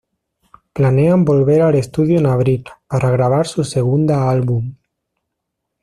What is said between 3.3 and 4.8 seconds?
su segunda album.